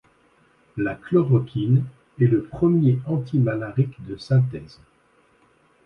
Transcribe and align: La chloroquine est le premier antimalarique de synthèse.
La 0.77 0.95
chloroquine 0.95 1.83
est 2.19 2.25
le 2.25 2.41
premier 2.41 2.97
antimalarique 3.05 4.03
de 4.07 4.17
synthèse. 4.17 4.79